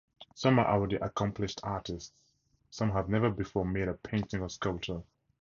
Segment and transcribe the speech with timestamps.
[0.33, 2.11] Some are already accomplished artists;
[2.71, 5.03] some have never before made a painting or sculpture.